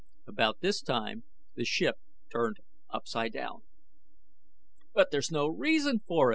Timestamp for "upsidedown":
2.91-3.61